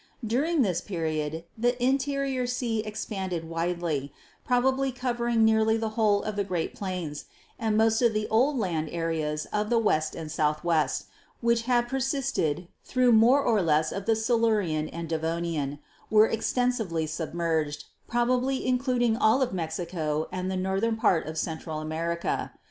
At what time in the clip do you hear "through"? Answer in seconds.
12.83-13.11